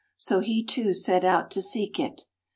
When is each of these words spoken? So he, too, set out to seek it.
So 0.15 0.39
he, 0.39 0.65
too, 0.65 0.93
set 0.93 1.23
out 1.23 1.51
to 1.51 1.61
seek 1.61 1.99
it. 1.99 2.23